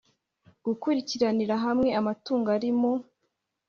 gukurikiranira 0.65 1.55
hamwe 1.65 1.89
amatungo 1.99 2.47
ari 2.55 2.69
mu 2.79 2.93